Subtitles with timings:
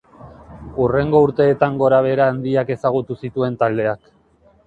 [0.83, 4.09] Hurrengo urteetan gorabehera handiak ezagutu zituen taldeak.